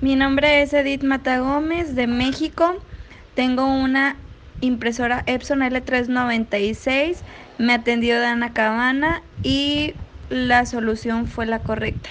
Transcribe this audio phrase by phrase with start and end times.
[0.00, 2.86] Mi nombre es Edith Mata Gómez de México.
[3.34, 4.24] Tengo una
[4.60, 7.24] impresora Epson L396.
[7.58, 9.96] Me atendió Dana Cabana y
[10.28, 12.10] la solución fue la correcta.